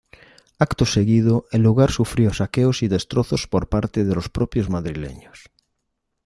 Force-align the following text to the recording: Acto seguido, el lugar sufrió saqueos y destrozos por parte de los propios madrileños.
Acto 0.57 0.87
seguido, 0.87 1.45
el 1.51 1.61
lugar 1.61 1.91
sufrió 1.91 2.33
saqueos 2.33 2.81
y 2.81 2.87
destrozos 2.87 3.45
por 3.47 3.69
parte 3.69 4.03
de 4.03 4.15
los 4.15 4.29
propios 4.29 4.67
madrileños. 4.67 5.51